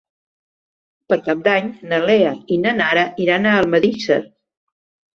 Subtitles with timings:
[1.13, 4.23] Per Cap d'Any na Lea i na Nara iran a Almedíxer.